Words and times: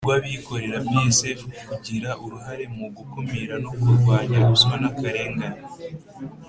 Rw 0.05 0.11
abikorera 0.17 0.77
psf 0.91 1.39
kugira 1.67 2.09
uruhare 2.23 2.65
mu 2.75 2.85
gukumira 2.97 3.53
no 3.63 3.71
kurwanya 3.79 4.37
ruswa 4.47 4.75
n 4.81 4.83
akarengane 4.89 5.47